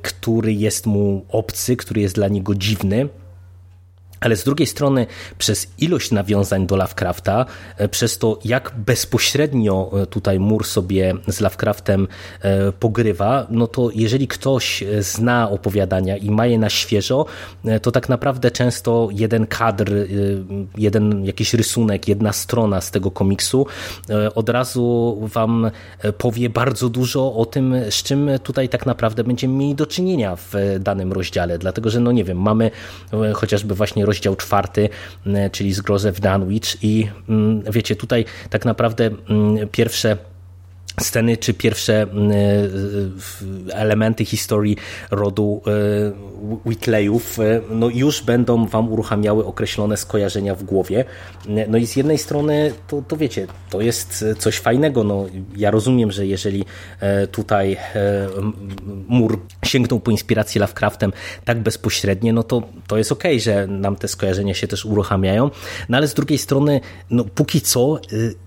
który 0.01 0.53
jest 0.53 0.85
mu 0.85 1.25
obcy, 1.29 1.75
który 1.75 2.01
jest 2.01 2.15
dla 2.15 2.27
niego 2.27 2.55
dziwny 2.55 3.02
ale 4.23 4.35
z 4.35 4.43
drugiej 4.43 4.67
strony, 4.67 5.07
przez 5.37 5.67
ilość 5.79 6.11
nawiązań 6.11 6.67
do 6.67 6.75
Lovecrafta, 6.75 7.45
e, 7.77 7.89
przez 7.89 8.17
to, 8.17 8.39
jak 8.45 8.73
bezpośrednio 8.77 9.91
e, 10.01 10.05
tutaj 10.05 10.39
Mur 10.39 10.65
sobie 10.65 11.13
z 11.27 11.39
Lovecraftem 11.39 12.07
e, 12.41 12.71
pogrywa, 12.71 13.47
no 13.49 13.67
to 13.67 13.89
jeżeli 13.95 14.27
ktoś 14.27 14.83
zna 14.99 15.49
opowiadania 15.49 16.17
i 16.17 16.31
ma 16.31 16.45
je 16.45 16.59
na 16.59 16.69
świeżo, 16.69 17.25
to 17.81 17.91
tak 17.91 18.09
naprawdę 18.09 18.51
często 18.51 19.09
jeden 19.11 19.47
kadr, 19.47 19.91
jeden 20.77 21.25
jakiś 21.25 21.53
rysunek, 21.53 22.07
jedna 22.07 22.33
strona 22.33 22.81
z 22.81 22.91
tego 22.91 23.11
komiksu 23.11 23.65
od 24.35 24.49
razu 24.49 25.17
wam 25.21 25.71
powie 26.17 26.49
bardzo 26.49 26.89
dużo 26.89 27.33
o 27.33 27.45
tym, 27.45 27.75
z 27.89 28.03
czym 28.03 28.29
tutaj 28.43 28.69
tak 28.69 28.85
naprawdę 28.85 29.23
będziemy 29.23 29.53
mieli 29.53 29.75
do 29.75 29.85
czynienia 29.85 30.35
w 30.35 30.53
danym 30.79 31.13
rozdziale. 31.13 31.57
Dlatego, 31.57 31.89
że 31.89 31.99
no 31.99 32.11
nie 32.11 32.23
wiem, 32.23 32.41
mamy 32.41 32.71
chociażby 33.33 33.75
właśnie 33.75 34.05
rozdział 34.13 34.35
czwarty, 34.35 34.89
mm, 35.25 35.51
czyli 35.51 35.73
Zgrozę 35.73 36.11
w 36.11 36.19
Dunwich 36.19 36.83
i 36.83 37.07
mm, 37.29 37.63
wiecie, 37.71 37.95
tutaj 37.95 38.25
tak 38.49 38.65
naprawdę 38.65 39.09
mm, 39.29 39.69
pierwsze 39.69 40.17
sceny, 41.01 41.37
czy 41.37 41.53
pierwsze 41.53 42.01
mm, 42.01 42.31
e, 42.31 43.75
elementy 43.75 44.25
historii 44.25 44.77
rodu 45.11 45.61
e, 45.67 46.59
Whitleyów 46.65 47.39
e, 47.39 47.61
no 47.69 47.89
już 47.89 48.21
będą 48.21 48.65
wam 48.65 48.91
uruchamiały 48.93 49.45
określone 49.45 49.97
skojarzenia 49.97 50.55
w 50.55 50.63
głowie. 50.63 51.05
No 51.67 51.77
i 51.77 51.87
z 51.87 51.95
jednej 51.95 52.17
strony 52.17 52.73
to, 52.87 53.03
to 53.07 53.17
wiecie, 53.17 53.47
to 53.69 53.81
jest 53.81 54.25
coś 54.39 54.59
fajnego. 54.59 55.03
No, 55.03 55.25
ja 55.55 55.71
rozumiem, 55.71 56.11
że 56.11 56.25
jeżeli 56.25 56.65
tutaj 57.31 57.77
mur 59.07 59.39
sięgnął 59.65 59.99
po 59.99 60.11
inspirację 60.11 60.61
Lovecraftem 60.61 61.13
tak 61.45 61.59
bezpośrednie, 61.59 62.33
no 62.33 62.43
to, 62.43 62.63
to 62.87 62.97
jest 62.97 63.11
okay, 63.11 63.39
że 63.39 63.67
nam 63.67 63.95
te 63.95 64.07
skojarzenia 64.07 64.53
się 64.53 64.67
też 64.67 64.85
uruchamiają. 64.85 65.49
No 65.89 65.97
ale 65.97 66.07
z 66.07 66.13
drugiej 66.13 66.37
strony, 66.37 66.81
no 67.09 67.23
póki 67.23 67.61
co, 67.61 67.99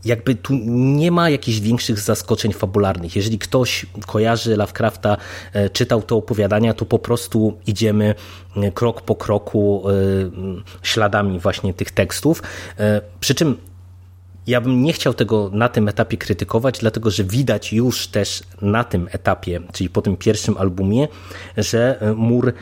jakby 0.05 0.35
tu 0.35 0.55
nie 0.77 1.11
ma 1.11 1.31
jakichś 1.31 1.59
większych 1.59 2.01
zaskoczeń 2.01 2.36
zaskoczeń 2.37 2.53
fabularnych. 2.53 3.17
Jeżeli 3.17 3.39
ktoś 3.39 3.87
kojarzy 4.07 4.57
Lovecrafta, 4.57 5.17
e, 5.53 5.71
czytał 5.71 6.03
te 6.03 6.15
opowiadania, 6.15 6.75
to 6.75 6.85
po 6.85 6.99
prostu 6.99 7.59
idziemy 7.67 8.15
e, 8.57 8.73
krok 8.73 9.03
po 9.03 9.15
kroku 9.15 9.85
e, 9.89 9.93
śladami 10.83 11.39
właśnie 11.39 11.75
tych 11.75 11.91
tekstów. 11.91 12.43
Przy 13.21 13.35
czym 13.35 13.57
ja 14.47 14.61
bym 14.61 14.83
nie 14.83 14.93
chciał 14.93 15.15
tego 15.15 15.51
na 15.53 15.69
tym 15.69 15.89
etapie 15.89 16.17
krytykować, 16.17 16.79
dlatego 16.79 17.11
że 17.11 17.25
widać 17.25 17.73
już 17.73 18.09
też 18.09 18.43
na 18.63 18.85
tym 18.85 19.09
etapie, 19.13 19.61
czyli 19.73 19.91
po 19.91 20.03
tym 20.03 20.17
pierwszym 20.17 20.57
albumie, 20.59 21.09
że 21.57 21.99
Mur 22.17 22.53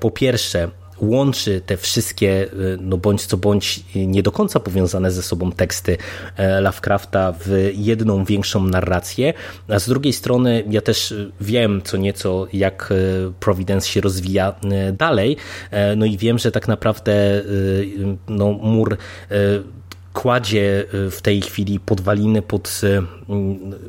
po 0.00 0.10
pierwsze 0.10 0.70
łączy 0.98 1.60
te 1.66 1.76
wszystkie, 1.76 2.44
y, 2.44 2.78
no 2.80 2.96
bądź 2.96 3.26
co 3.26 3.36
bądź 3.36 3.80
nie 3.94 4.22
do 4.22 4.32
końca 4.32 4.60
powiązane 4.60 5.10
ze 5.10 5.22
sobą 5.22 5.52
teksty 5.52 5.96
e, 6.36 6.60
Lovecrafta 6.60 7.32
w 7.32 7.70
jedną 7.74 8.24
większą 8.24 8.64
narrację, 8.64 9.34
a 9.68 9.78
z 9.78 9.88
drugiej 9.88 10.12
strony 10.12 10.64
ja 10.70 10.80
też 10.80 11.14
wiem 11.40 11.82
co 11.84 11.96
nieco 11.96 12.46
jak 12.52 12.92
e, 12.92 13.32
Providence 13.40 13.88
się 13.88 14.00
rozwija 14.00 14.54
e, 14.64 14.92
dalej, 14.92 15.36
no 15.96 16.06
i 16.06 16.18
wiem, 16.18 16.38
że 16.38 16.52
tak 16.52 16.68
naprawdę 16.68 17.42
no, 18.28 18.52
mur 18.52 18.96
kładzie 20.12 20.84
w 20.92 21.18
tej 21.22 21.42
chwili 21.42 21.80
podwaliny 21.80 22.42
pod 22.42 22.80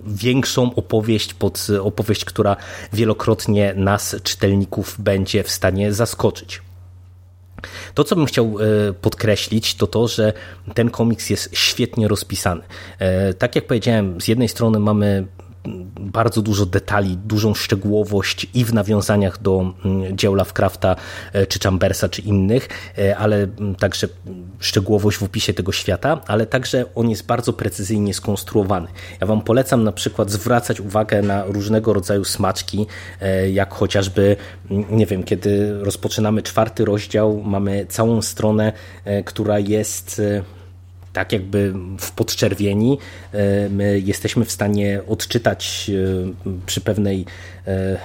większą 0.06 0.76
opowieść, 0.76 1.34
pod 1.34 1.68
opowieść, 1.82 2.26
która 2.26 2.56
wielokrotnie 2.94 3.74
nas, 3.76 4.16
czytelników, 4.24 4.96
będzie 5.00 5.44
w 5.44 5.52
stanie 5.52 5.94
zaskoczyć. 5.94 6.67
To, 7.94 8.04
co 8.04 8.16
bym 8.16 8.26
chciał 8.26 8.56
e, 8.60 8.94
podkreślić, 8.94 9.76
to 9.76 9.88
to, 9.88 10.08
że 10.08 10.34
ten 10.74 10.90
komiks 10.90 11.30
jest 11.30 11.50
świetnie 11.54 12.08
rozpisany. 12.08 12.62
E, 13.00 13.34
tak 13.34 13.56
jak 13.56 13.68
powiedziałem, 13.68 14.22
z 14.22 14.28
jednej 14.28 14.48
strony 14.48 14.80
mamy 14.80 15.28
bardzo 16.00 16.42
dużo 16.42 16.66
detali, 16.66 17.18
dużą 17.18 17.54
szczegółowość 17.54 18.48
i 18.54 18.66
w 18.66 18.74
nawiązaniach 18.74 19.42
do 19.42 19.74
mm, 19.86 20.18
dzieł 20.18 20.36
Lovecrafta, 20.36 20.96
e, 21.34 21.48
czy 21.48 21.60
Chambersa, 21.60 22.10
czy 22.10 22.22
innych, 22.22 22.70
e, 22.98 23.18
ale 23.18 23.36
mm, 23.36 23.76
także 23.76 24.08
szczegółowość 24.60 25.18
w 25.18 25.24
opisie 25.24 25.54
tego 25.54 25.72
świata, 25.72 26.22
ale 26.28 26.46
także 26.46 26.86
on 26.96 27.10
jest 27.10 27.26
bardzo 27.26 27.54
precyzyjnie 27.54 28.14
skonstruowany. 28.14 28.88
Ja 29.22 29.28
Wam 29.28 29.42
polecam 29.42 29.84
na 29.84 29.92
przykład 29.92 30.32
zwracać 30.32 30.80
uwagę 30.80 31.22
na 31.22 31.44
różnego 31.46 31.94
rodzaju 31.94 32.24
smaczki, 32.24 32.86
e, 33.22 33.50
jak 33.50 33.74
chociażby, 33.74 34.36
mm, 34.72 34.98
nie 34.98 35.06
wiem, 35.06 35.24
kiedy 35.24 35.84
rozpoczynamy 35.84 36.42
czwarty 36.42 36.86
rozdział, 36.86 37.42
mamy 37.44 37.86
całą 37.90 38.22
stronę, 38.22 38.74
która 39.26 39.60
jest 39.60 40.22
tak 41.18 41.32
jakby 41.32 41.74
w 42.00 42.12
podczerwieni 42.12 42.98
my 43.70 44.02
jesteśmy 44.06 44.46
w 44.46 44.52
stanie 44.52 45.02
odczytać 45.08 45.92
przy 46.66 46.82
pewnej 46.82 47.26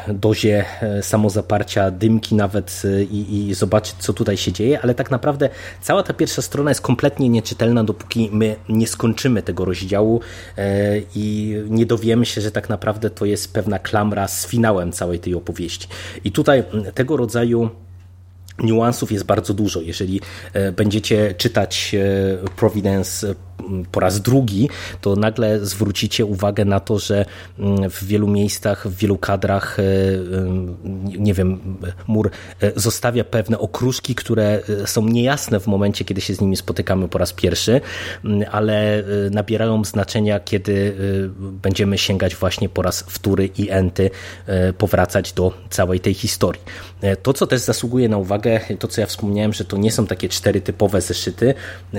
dozie 0.08 0.64
samozaparcia 1.02 1.90
dymki 1.90 2.34
nawet 2.34 2.82
i, 3.10 3.48
i 3.48 3.54
zobaczyć, 3.54 3.94
co 3.98 4.12
tutaj 4.12 4.36
się 4.36 4.52
dzieje, 4.52 4.80
ale 4.80 4.94
tak 4.94 5.10
naprawdę 5.10 5.48
cała 5.80 6.02
ta 6.02 6.12
pierwsza 6.12 6.42
strona 6.42 6.70
jest 6.70 6.80
kompletnie 6.80 7.28
nieczytelna, 7.28 7.84
dopóki 7.84 8.30
my 8.32 8.56
nie 8.68 8.86
skończymy 8.86 9.42
tego 9.42 9.64
rozdziału 9.64 10.20
i 11.14 11.56
nie 11.68 11.86
dowiemy 11.86 12.26
się, 12.26 12.40
że 12.40 12.50
tak 12.50 12.68
naprawdę 12.68 13.10
to 13.10 13.24
jest 13.24 13.52
pewna 13.52 13.78
klamra 13.78 14.28
z 14.28 14.46
finałem 14.46 14.92
całej 14.92 15.18
tej 15.18 15.34
opowieści. 15.34 15.88
I 16.24 16.32
tutaj 16.32 16.64
tego 16.94 17.16
rodzaju 17.16 17.70
niuansów 18.58 19.12
jest 19.12 19.24
bardzo 19.24 19.54
dużo. 19.54 19.80
Jeżeli 19.80 20.20
e, 20.52 20.72
będziecie 20.72 21.34
czytać 21.34 21.94
e, 21.94 22.48
Providence 22.56 23.34
po 23.92 24.00
raz 24.00 24.20
drugi, 24.20 24.68
to 25.00 25.16
nagle 25.16 25.66
zwrócicie 25.66 26.24
uwagę 26.24 26.64
na 26.64 26.80
to, 26.80 26.98
że 26.98 27.24
mm, 27.58 27.90
w 27.90 28.04
wielu 28.04 28.28
miejscach, 28.28 28.88
w 28.88 28.96
wielu 28.96 29.18
kadrach, 29.18 29.78
e, 29.78 29.82
nie 31.04 31.34
wiem, 31.34 31.78
mur 32.06 32.30
zostawia 32.76 33.24
pewne 33.24 33.58
okruszki, 33.58 34.14
które 34.14 34.60
są 34.86 35.06
niejasne 35.06 35.60
w 35.60 35.66
momencie, 35.66 36.04
kiedy 36.04 36.20
się 36.20 36.34
z 36.34 36.40
nimi 36.40 36.56
spotykamy 36.56 37.08
po 37.08 37.18
raz 37.18 37.32
pierwszy, 37.32 37.80
mm, 38.24 38.48
ale 38.50 39.04
nabierają 39.30 39.84
znaczenia, 39.84 40.40
kiedy 40.40 40.96
będziemy 41.38 41.98
sięgać 41.98 42.36
właśnie 42.36 42.68
po 42.68 42.82
raz 42.82 43.04
wtóry 43.08 43.50
i 43.58 43.70
enty, 43.70 44.10
powracać 44.78 45.32
do 45.32 45.52
całej 45.70 46.00
tej 46.00 46.14
historii. 46.14 46.62
To, 47.22 47.32
co 47.32 47.46
też 47.46 47.60
zasługuje 47.60 48.08
na 48.08 48.18
uwagę, 48.18 48.60
to 48.78 48.88
co 48.88 49.00
ja 49.00 49.06
wspomniałem, 49.06 49.52
że 49.52 49.64
to 49.64 49.76
nie 49.76 49.92
są 49.92 50.06
takie 50.06 50.28
cztery 50.28 50.60
typowe 50.60 51.00
zeszyty, 51.00 51.54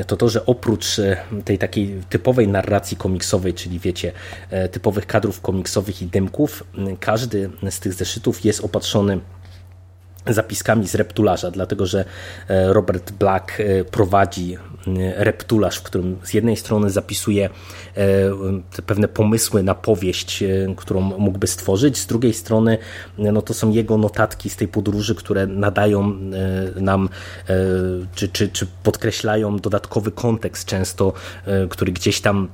to 0.08 0.17
to, 0.17 0.29
że 0.29 0.46
oprócz 0.46 1.00
e, 1.00 1.17
tej 1.53 1.60
takiej 1.60 2.01
typowej 2.10 2.48
narracji 2.48 2.98
komiksowej, 2.98 3.53
czyli 3.53 3.79
wiecie, 3.79 4.12
e, 4.50 4.69
typowych 4.69 5.05
kadrów 5.05 5.41
komiksowych 5.41 6.01
i 6.01 6.05
dymków, 6.05 6.63
każdy 7.00 7.50
z 7.69 7.79
tych 7.79 7.93
zeszytów 7.93 8.45
jest 8.45 8.63
opatrzony 8.63 9.19
zapiskami 10.27 10.88
z 10.88 10.96
reptularza, 10.96 11.51
dlatego 11.51 11.86
że 11.86 12.06
e, 12.48 12.74
Robert 12.74 13.12
Black 13.12 13.60
e, 13.60 13.86
prowadzi 13.86 14.53
e, 14.53 15.24
reptularz, 15.24 15.77
w 15.77 15.84
którym 15.84 16.18
z 16.24 16.34
jednej 16.34 16.58
strony 16.58 16.89
zapisuje 16.89 17.50
pewne 18.86 19.08
pomysły 19.08 19.63
na 19.63 19.75
powieść, 19.75 20.44
którą 20.77 21.01
mógłby 21.01 21.48
stworzyć, 21.48 21.98
z 21.98 22.08
drugiej 22.08 22.34
strony 22.34 22.77
no 23.18 23.42
to 23.42 23.53
są 23.53 23.72
jego 23.72 23.98
notatki 23.98 24.50
z 24.50 24.56
tej 24.56 24.68
podróży, 24.68 25.15
które 25.15 25.48
nadają 25.48 26.13
nam 26.75 27.10
czy, 28.15 28.30
czy, 28.30 28.50
czy 28.50 28.68
podkreślają 28.84 29.58
dodatkowy 29.58 30.12
kontekst 30.12 30.65
często, 30.68 31.13
który 31.70 31.92
gdzieś 31.92 32.22
tam 32.22 32.48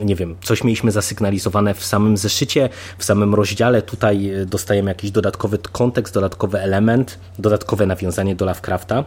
nie 0.00 0.16
wiem, 0.16 0.36
coś 0.42 0.64
mieliśmy 0.64 0.92
zasygnalizowane 0.92 1.74
w 1.74 1.84
samym 1.84 2.16
zeszycie, 2.16 2.68
w 2.98 3.04
samym 3.04 3.34
rozdziale. 3.34 3.82
Tutaj 3.82 4.30
e, 4.30 4.46
dostajemy 4.46 4.90
jakiś 4.90 5.10
dodatkowy 5.10 5.58
kontekst, 5.58 6.14
dodatkowy 6.14 6.60
element, 6.60 7.18
dodatkowe 7.38 7.86
nawiązanie 7.86 8.34
do 8.34 8.44
Lovecrafta. 8.44 9.04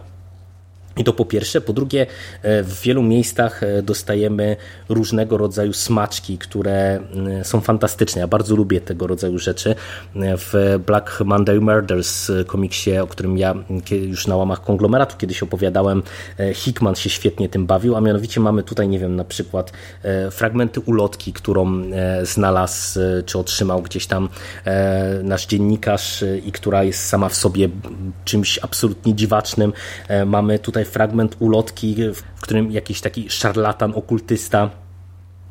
I 0.97 1.03
to 1.03 1.13
po 1.13 1.25
pierwsze. 1.25 1.61
Po 1.61 1.73
drugie, 1.73 2.05
e, 2.41 2.63
w 2.63 2.81
wielu 2.81 3.03
miejscach 3.03 3.63
e, 3.63 3.81
dostajemy 3.81 4.55
różnego 4.89 5.37
rodzaju 5.37 5.73
smaczki, 5.73 6.37
które 6.37 6.99
są 7.43 7.61
fantastyczne. 7.61 8.21
Ja 8.21 8.27
bardzo 8.27 8.55
lubię 8.55 8.81
tego 8.81 9.07
rodzaju 9.07 9.39
rzeczy. 9.39 9.75
W 10.15 10.79
Black 10.85 11.21
Monday 11.25 11.59
Murders 11.59 12.31
komiksie, 12.47 12.97
o 12.97 13.07
którym 13.07 13.37
ja 13.37 13.55
już 13.91 14.27
na 14.27 14.35
łamach 14.35 14.61
konglomeratu 14.61 15.17
kiedyś 15.17 15.43
opowiadałem, 15.43 16.03
e, 16.39 16.53
Hickman 16.53 16.95
się 16.95 17.09
świetnie 17.09 17.49
tym 17.49 17.65
bawił, 17.65 17.95
a 17.95 18.01
mianowicie 18.01 18.39
mamy 18.39 18.63
tutaj, 18.63 18.87
nie 18.87 18.99
wiem, 18.99 19.15
na 19.15 19.23
przykład 19.23 19.71
fragmenty 20.31 20.79
ulotki, 20.79 21.33
którą 21.33 21.81
znalazł 22.23 22.99
czy 23.25 23.39
otrzymał 23.39 23.81
gdzieś 23.81 24.07
tam 24.07 24.29
nasz 25.23 25.45
dziennikarz 25.45 26.23
i 26.45 26.51
która 26.51 26.83
jest 26.83 27.05
sama 27.05 27.29
w 27.29 27.35
sobie 27.35 27.69
czymś 28.25 28.59
absolutnie 28.61 29.15
dziwacznym. 29.15 29.73
Mamy 30.25 30.59
tutaj 30.59 30.84
fragment 30.85 31.35
ulotki, 31.39 31.95
w 32.13 32.41
którym 32.41 32.71
jakiś 32.71 33.01
taki 33.01 33.29
szarlatan, 33.29 33.93
okultysta 33.95 34.69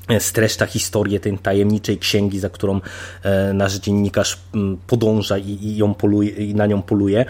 e, 0.08 0.20
streszcza 0.20 0.66
historię 0.66 1.20
tej 1.20 1.38
tajemniczej 1.38 1.98
księgi, 1.98 2.40
za 2.40 2.50
którą 2.50 2.80
e, 3.22 3.52
nasz 3.52 3.74
dziennikarz 3.74 4.38
podąża 4.86 5.38
i, 5.38 5.76
ją 5.76 5.94
poluje, 5.94 6.30
i 6.30 6.54
na 6.54 6.66
nią 6.66 6.82
poluje. 6.82 7.24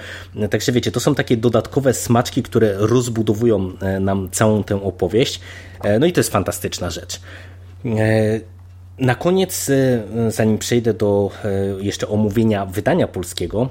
Także 0.50 0.72
wiecie, 0.72 0.92
to 0.92 1.00
są 1.00 1.14
takie 1.14 1.36
dodatkowe 1.36 1.94
smaczki, 1.94 2.42
które 2.42 2.74
rozbudowują 2.78 3.72
e, 3.80 4.00
nam 4.00 4.28
całą 4.30 4.64
tę 4.64 4.82
opowieść. 4.82 5.40
No 6.00 6.06
i 6.06 6.12
to 6.12 6.20
jest 6.20 6.30
fantastyczna 6.30 6.90
rzecz. 6.90 7.20
Na 8.98 9.14
koniec, 9.14 9.70
zanim 10.28 10.58
przejdę 10.58 10.94
do 10.94 11.30
jeszcze 11.80 12.08
omówienia 12.08 12.66
wydania 12.66 13.08
polskiego, 13.08 13.68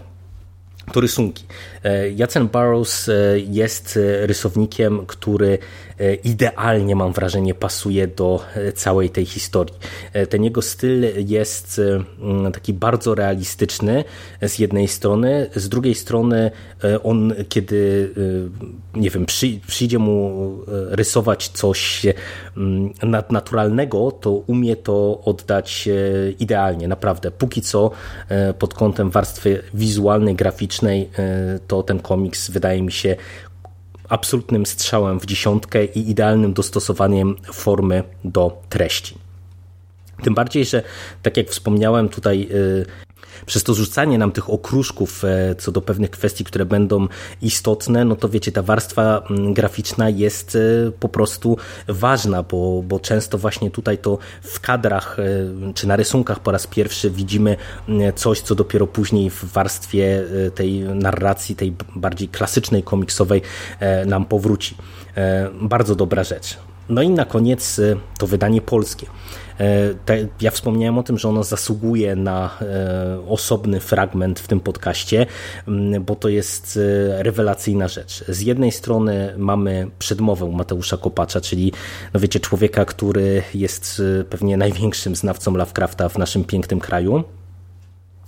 to 0.92 1.00
rysunki. 1.00 1.44
E, 1.84 2.10
Jacen 2.12 2.48
Barrows 2.48 3.10
e, 3.10 3.40
jest 3.40 3.98
e, 3.98 4.28
rysownikiem, 4.28 5.06
który 5.06 5.58
idealnie, 6.24 6.96
mam 6.96 7.14
wrażenie, 7.14 7.54
pasuje 7.54 8.08
do 8.08 8.46
całej 8.76 9.10
tej 9.10 9.26
historii. 9.26 9.76
Ten 10.30 10.44
jego 10.44 10.62
styl 10.62 11.06
jest 11.28 11.82
taki 12.54 12.74
bardzo 12.74 13.16
realistyczny 13.16 14.04
z 14.42 14.60
jednej 14.60 14.88
strony, 14.88 15.50
z 15.56 15.70
drugiej 15.70 15.96
strony 15.96 16.52
on, 17.04 17.34
kiedy 17.50 18.10
nie 18.96 19.10
wiem, 19.10 19.26
przyjdzie 19.68 20.00
mu 20.00 20.58
rysować 20.90 21.48
coś 21.48 22.06
naturalnego, 23.30 24.12
to 24.12 24.32
umie 24.32 24.76
to 24.76 25.22
oddać 25.26 25.90
idealnie, 26.40 26.88
naprawdę. 26.88 27.32
Póki 27.32 27.62
co 27.62 27.92
pod 28.60 28.74
kątem 28.74 29.10
warstwy 29.10 29.64
wizualnej, 29.74 30.36
graficznej, 30.36 30.73
to 31.68 31.84
ten 31.84 32.00
komiks 32.00 32.52
wydaje 32.52 32.82
mi 32.82 32.92
się 32.92 33.16
absolutnym 34.10 34.66
strzałem 34.66 35.20
w 35.20 35.26
dziesiątkę 35.26 35.86
i 35.86 36.10
idealnym 36.10 36.54
dostosowaniem 36.54 37.36
formy 37.54 38.04
do 38.24 38.62
treści. 38.70 39.18
Tym 40.24 40.34
bardziej, 40.34 40.66
że 40.66 40.84
tak 41.22 41.38
jak 41.38 41.50
wspomniałem 41.50 42.10
tutaj 42.10 42.48
y, 42.52 42.86
przez 43.46 43.64
to 43.64 43.74
rzucanie 43.74 44.18
nam 44.18 44.32
tych 44.32 44.50
okruszków 44.50 45.24
e, 45.24 45.56
co 45.56 45.72
do 45.72 45.82
pewnych 45.82 46.10
kwestii, 46.10 46.44
które 46.44 46.66
będą 46.66 47.08
istotne, 47.42 48.06
no 48.06 48.16
to 48.16 48.30
wiecie, 48.30 48.52
ta 48.52 48.62
warstwa 48.62 49.24
mm, 49.30 49.54
graficzna 49.54 50.10
jest 50.10 50.56
e, 50.56 50.92
po 50.92 51.10
prostu 51.10 51.58
ważna, 51.88 52.44
bo, 52.44 52.84
bo 52.84 53.00
często 53.00 53.38
właśnie 53.38 53.72
tutaj 53.72 53.98
to 53.98 54.18
w 54.42 54.60
kadrach 54.60 55.20
e, 55.20 55.74
czy 55.74 55.88
na 55.88 55.96
rysunkach 55.96 56.40
po 56.40 56.52
raz 56.52 56.68
pierwszy 56.68 57.10
widzimy 57.10 57.58
mm, 57.90 58.14
coś, 58.14 58.42
co 58.42 58.56
dopiero 58.56 58.88
później 58.88 59.30
w 59.30 59.46
warstwie 59.46 60.24
tej 60.56 60.80
narracji, 60.80 61.56
tej 61.56 61.76
bardziej 61.96 62.28
klasycznej, 62.28 62.84
komiksowej 62.84 63.42
nam 64.06 64.26
powróci. 64.26 64.76
Bardzo 65.62 65.96
dobra 65.96 66.24
rzecz. 66.24 66.58
No 66.90 67.02
i 67.02 67.10
na 67.10 67.26
koniec 67.26 67.82
to 68.18 68.28
wydanie 68.28 68.62
polskie. 68.62 69.08
E, 69.60 70.28
ja 70.42 70.52
wspomniałem 70.52 70.98
o 70.98 71.04
tym, 71.04 71.18
że 71.18 71.30
ono 71.30 71.44
zasługuje 71.44 72.16
na 72.16 72.58
e, 72.62 73.28
osobny 73.30 73.80
fragment 73.80 74.40
w 74.40 74.48
tym 74.48 74.60
podcaście, 74.60 75.26
bo 76.02 76.16
to 76.16 76.30
jest 76.30 76.80
e, 77.18 77.24
rewelacyjna 77.24 77.88
rzecz. 77.88 78.24
Z 78.28 78.42
jednej 78.42 78.72
strony 78.72 79.34
mamy 79.38 79.88
przedmowę 80.00 80.52
Mateusza 80.52 80.98
Kopacza, 80.98 81.42
czyli 81.42 81.74
no 82.14 82.20
wiecie, 82.20 82.40
człowieka, 82.40 82.86
który 82.86 83.44
jest 83.54 84.02
pewnie 84.30 84.58
największym 84.58 85.16
znawcą 85.16 85.56
Lovecrafta 85.56 86.10
w 86.10 86.18
naszym 86.18 86.44
pięknym 86.44 86.80
kraju. 86.80 87.24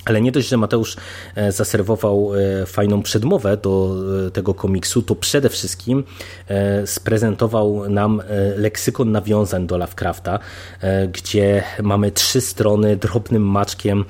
Ale 0.05 0.21
nie 0.21 0.31
dość, 0.31 0.47
że 0.47 0.57
Mateusz 0.57 0.95
e, 1.35 1.51
zaserwował 1.51 2.31
e, 2.35 2.65
fajną 2.65 3.03
przedmowę 3.03 3.57
do 3.57 3.95
e, 4.27 4.31
tego 4.31 4.53
komiksu, 4.53 5.01
to 5.01 5.15
przede 5.15 5.49
wszystkim 5.49 6.03
sprezentował 6.85 7.89
nam 7.89 8.21
leksykon 8.57 9.11
nawiązań 9.11 9.67
do 9.67 9.77
Lovecrafta, 9.77 10.39
gdzie 11.13 11.63
mamy 11.83 12.11
trzy 12.11 12.41
strony 12.41 12.97
drobnym 12.97 13.43
maczkiem, 13.43 14.05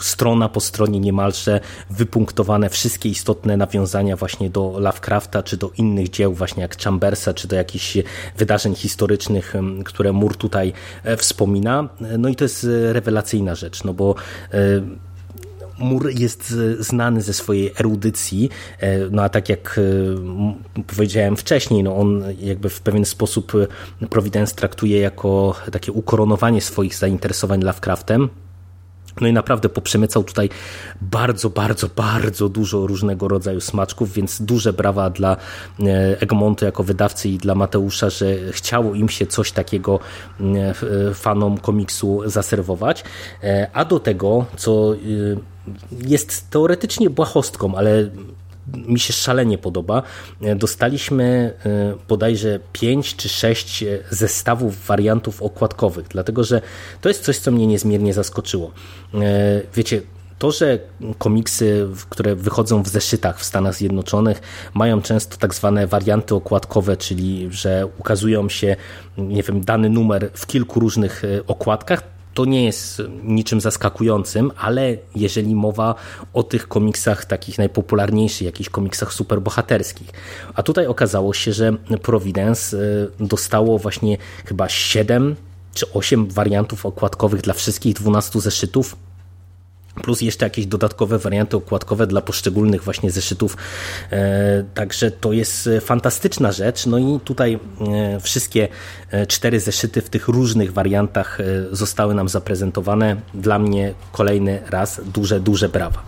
strona 0.00 0.48
po 0.48 0.60
stronie 0.60 1.00
niemalże 1.00 1.60
wypunktowane 1.90 2.70
wszystkie 2.70 3.08
istotne 3.08 3.56
nawiązania 3.56 4.16
właśnie 4.16 4.50
do 4.50 4.74
Lovecrafta, 4.78 5.42
czy 5.42 5.56
do 5.56 5.70
innych 5.76 6.10
dzieł, 6.10 6.34
właśnie 6.34 6.62
jak 6.62 6.82
Chambersa, 6.82 7.34
czy 7.34 7.48
do 7.48 7.56
jakichś 7.56 7.98
wydarzeń 8.36 8.74
historycznych, 8.74 9.54
które 9.84 10.12
Mur 10.12 10.36
tutaj 10.36 10.72
wspomina. 11.16 11.88
No 12.18 12.28
i 12.28 12.36
to 12.36 12.44
jest 12.44 12.66
rewelacyjna 12.92 13.54
rzecz, 13.54 13.84
no 13.84 13.94
bo 13.94 14.14
Mur 15.78 16.10
jest 16.10 16.54
znany 16.78 17.22
ze 17.22 17.32
swojej 17.32 17.72
erudycji, 17.80 18.50
e, 18.78 18.98
no 19.10 19.22
a 19.22 19.28
tak 19.28 19.48
jak 19.48 19.80
e, 20.78 20.82
powiedziałem 20.96 21.36
wcześniej, 21.36 21.82
no 21.82 21.96
on 21.96 22.24
jakby 22.40 22.68
w 22.68 22.80
pewien 22.80 23.04
sposób 23.04 23.52
Providence 24.10 24.54
traktuje 24.54 25.00
jako 25.00 25.54
takie 25.72 25.92
ukoronowanie 25.92 26.60
swoich 26.60 26.94
zainteresowań 26.94 27.62
Lovecraftem 27.62 28.28
No 29.20 29.26
i 29.28 29.32
naprawdę 29.32 29.68
poprzemycał 29.68 30.24
tutaj 30.24 30.48
bardzo, 31.00 31.50
bardzo, 31.50 31.88
bardzo 31.96 32.48
dużo 32.48 32.86
różnego 32.86 33.28
rodzaju 33.28 33.60
smaczków, 33.60 34.12
więc 34.12 34.42
duże 34.42 34.72
brawa 34.72 35.10
dla 35.10 35.36
e, 35.80 36.20
Egmontu 36.20 36.64
jako 36.64 36.84
wydawcy 36.84 37.28
i 37.28 37.38
dla 37.38 37.54
Mateusza, 37.54 38.10
że 38.10 38.26
chciało 38.52 38.94
im 38.94 39.08
się 39.08 39.26
coś 39.26 39.52
takiego 39.52 39.98
e, 40.40 40.74
fanom 41.14 41.58
komiksu 41.58 42.22
zaserwować. 42.26 43.04
E, 43.42 43.70
a 43.72 43.84
do 43.84 44.00
tego, 44.00 44.46
co 44.56 44.94
jest 46.06 46.50
teoretycznie 46.50 47.10
błahostką, 47.10 47.74
ale 47.74 48.10
mi 48.74 49.00
się 49.00 49.12
szalenie 49.12 49.58
podoba. 49.58 50.02
Dostaliśmy 50.56 51.54
bodajże 52.08 52.60
5 52.72 53.16
czy 53.16 53.28
6 53.28 53.84
zestawów 54.10 54.86
wariantów 54.86 55.42
okładkowych, 55.42 56.08
dlatego 56.08 56.44
że 56.44 56.62
to 57.00 57.08
jest 57.08 57.24
coś, 57.24 57.38
co 57.38 57.50
mnie 57.50 57.66
niezmiernie 57.66 58.14
zaskoczyło. 58.14 58.70
Wiecie, 59.74 60.02
to, 60.38 60.50
że 60.50 60.78
komiksy, 61.18 61.88
które 62.08 62.36
wychodzą 62.36 62.82
w 62.82 62.88
zeszytach 62.88 63.40
w 63.40 63.44
Stanach 63.44 63.74
Zjednoczonych, 63.74 64.40
mają 64.74 65.02
często 65.02 65.36
tak 65.36 65.54
zwane 65.54 65.86
warianty 65.86 66.34
okładkowe, 66.34 66.96
czyli 66.96 67.48
że 67.50 67.88
ukazują 67.98 68.48
się, 68.48 68.76
nie 69.18 69.42
wiem, 69.42 69.60
dany 69.60 69.88
numer 69.88 70.30
w 70.34 70.46
kilku 70.46 70.80
różnych 70.80 71.22
okładkach, 71.46 72.02
to 72.34 72.44
nie 72.44 72.64
jest 72.64 73.02
niczym 73.22 73.60
zaskakującym, 73.60 74.50
ale 74.56 74.96
jeżeli 75.14 75.54
mowa 75.54 75.94
o 76.32 76.42
tych 76.42 76.68
komiksach 76.68 77.24
takich 77.24 77.58
najpopularniejszych, 77.58 78.42
jakichś 78.42 78.70
komiksach 78.70 79.12
superbohaterskich. 79.12 80.08
A 80.54 80.62
tutaj 80.62 80.86
okazało 80.86 81.34
się, 81.34 81.52
że 81.52 81.72
Providence 82.02 82.76
y, 82.76 83.10
dostało 83.20 83.78
właśnie 83.78 84.16
chyba 84.44 84.68
7 84.68 85.36
czy 85.74 85.92
8 85.92 86.28
wariantów 86.28 86.86
okładkowych 86.86 87.40
dla 87.40 87.54
wszystkich 87.54 87.94
12 87.94 88.40
zeszytów 88.40 88.96
plus 89.94 90.20
jeszcze 90.20 90.46
jakieś 90.46 90.66
dodatkowe 90.66 91.18
warianty 91.18 91.56
okładkowe 91.56 92.06
dla 92.06 92.20
poszczególnych 92.20 92.84
właśnie 92.84 93.10
zeszytów. 93.10 93.56
E, 94.10 94.64
także 94.74 95.10
to 95.10 95.32
jest 95.32 95.68
fantastyczna 95.80 96.52
rzecz. 96.52 96.86
No 96.86 96.98
i 96.98 97.20
tutaj 97.24 97.58
e, 97.80 98.20
wszystkie 98.20 98.68
e, 99.10 99.26
cztery 99.26 99.60
zeszyty 99.60 100.02
w 100.02 100.10
tych 100.10 100.28
różnych 100.28 100.72
wariantach 100.72 101.38
zostały 101.72 102.14
nam 102.14 102.28
zaprezentowane. 102.28 103.16
Dla 103.34 103.58
mnie 103.58 103.94
kolejny 104.12 104.62
raz 104.70 105.00
duże, 105.14 105.40
duże 105.40 105.68
brawa. 105.68 106.02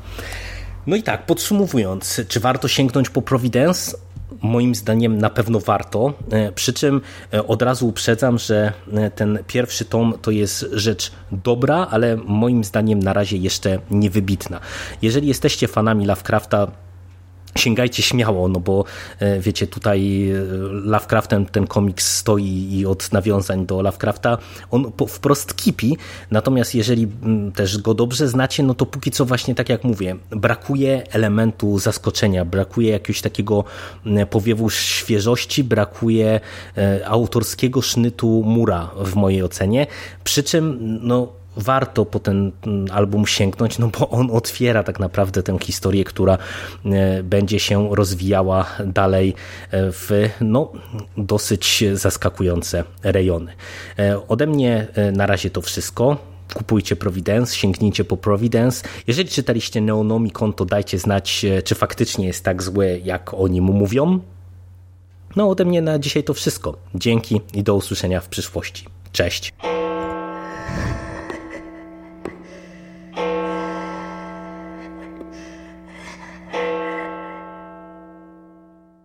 No 0.86 0.96
i 0.96 1.02
tak, 1.02 1.26
podsumowując, 1.26 2.20
czy 2.28 2.40
warto 2.40 2.68
sięgnąć 2.68 3.10
po 3.10 3.22
Providence? 3.22 3.96
Moim 4.42 4.74
zdaniem 4.74 5.18
na 5.18 5.30
pewno 5.30 5.60
warto. 5.60 6.12
E, 6.30 6.52
przy 6.52 6.72
czym 6.72 7.00
e, 7.32 7.46
od 7.46 7.62
razu 7.62 7.88
uprzedzam, 7.88 8.38
że 8.38 8.72
e, 8.92 9.10
ten 9.10 9.38
pierwszy 9.46 9.84
tom 9.84 10.14
to 10.22 10.30
jest 10.30 10.66
rzecz 10.72 11.12
dobra, 11.32 11.86
ale 11.90 12.16
moim 12.16 12.64
zdaniem 12.64 12.98
na 12.98 13.12
razie 13.12 13.36
jeszcze 13.36 13.78
niewybitna. 13.90 14.60
Jeżeli 15.02 15.28
jesteście 15.28 15.68
fanami 15.68 16.06
Lovecrafta, 16.06 16.66
sięgajcie 17.56 18.02
śmiało, 18.02 18.48
no 18.48 18.60
bo 18.60 18.84
e, 19.18 19.40
wiecie, 19.40 19.66
tutaj 19.66 20.30
e, 20.30 20.34
Lovecraftem 20.70 21.46
ten 21.46 21.66
komiks 21.66 22.16
stoi 22.16 22.68
i 22.70 22.86
od 22.86 23.12
nawiązań 23.12 23.66
do 23.66 23.82
Lovecrafta. 23.82 24.38
On 24.70 24.92
wprost 25.08 25.56
kipi, 25.56 25.96
natomiast 26.30 26.74
jeżeli 26.74 27.08
mm, 27.22 27.52
też 27.52 27.78
go 27.78 27.94
dobrze 27.94 28.28
znacie, 28.28 28.62
no 28.62 28.74
to 28.74 28.86
póki 28.86 29.10
co 29.10 29.24
właśnie 29.24 29.54
tak 29.54 29.68
jak 29.68 29.84
mówię, 29.84 30.16
brakuje 30.30 31.02
elementu 31.10 31.78
zaskoczenia, 31.78 32.44
brakuje 32.44 32.90
jakiegoś 32.90 33.20
takiego 33.20 33.64
mm, 34.06 34.26
powiewu 34.26 34.70
świeżości, 34.70 35.64
brakuje 35.64 36.40
e, 36.76 37.08
autorskiego 37.08 37.82
sznytu 37.82 38.42
mura 38.46 38.90
w 39.04 39.14
mojej 39.14 39.42
ocenie, 39.42 39.86
przy 40.24 40.42
czym 40.42 40.78
no 41.02 41.41
warto 41.56 42.04
po 42.04 42.18
ten 42.18 42.52
mm, 42.66 42.86
album 42.92 43.26
sięgnąć, 43.26 43.78
no 43.78 43.88
bo 43.98 44.08
on 44.08 44.30
otwiera 44.30 44.82
tak 44.82 45.00
naprawdę 45.00 45.42
tę 45.42 45.58
historię, 45.60 46.04
która 46.04 46.38
e, 46.84 47.22
będzie 47.22 47.60
się 47.60 47.96
rozwijała 47.96 48.66
dalej 48.86 49.34
e, 49.70 49.92
w 49.92 50.10
no, 50.40 50.72
dosyć 51.16 51.84
zaskakujące 51.94 52.84
rejony. 53.02 53.52
E, 53.98 54.28
ode 54.28 54.46
mnie 54.46 54.86
na 55.12 55.26
razie 55.26 55.50
to 55.50 55.60
wszystko 55.60 56.16
kupujcie 56.54 56.96
Providence, 56.96 57.56
sięgnijcie 57.56 58.04
po 58.04 58.16
Providence. 58.16 58.88
Jeżeli 59.06 59.28
czytaliście 59.28 59.80
Neonomicon, 59.80 60.52
to 60.52 60.64
dajcie 60.64 60.98
znać, 60.98 61.46
czy 61.64 61.74
faktycznie 61.74 62.26
jest 62.26 62.44
tak 62.44 62.62
złe, 62.62 62.98
jak 62.98 63.34
o 63.34 63.48
nim 63.48 63.64
mówią. 63.64 64.20
No 65.36 65.48
ode 65.48 65.64
mnie 65.64 65.82
na 65.82 65.98
dzisiaj 65.98 66.24
to 66.24 66.34
wszystko. 66.34 66.76
Dzięki 66.94 67.40
i 67.54 67.62
do 67.62 67.74
usłyszenia 67.74 68.20
w 68.20 68.28
przyszłości. 68.28 68.86
Cześć. 69.12 69.52